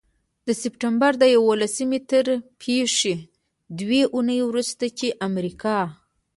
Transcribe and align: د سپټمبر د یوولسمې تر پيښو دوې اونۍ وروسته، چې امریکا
د 0.47 0.49
سپټمبر 0.61 1.11
د 1.19 1.23
یوولسمې 1.35 1.99
تر 2.11 2.25
پيښو 2.61 3.13
دوې 3.79 4.01
اونۍ 4.13 4.39
وروسته، 4.43 4.85
چې 4.97 5.07
امریکا 5.27 5.77